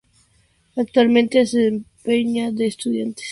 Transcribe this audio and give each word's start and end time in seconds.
Actualmente 0.77 1.45
se 1.45 1.57
desempeña 1.59 2.47
en 2.47 2.59
Estudiantes. 2.63 3.19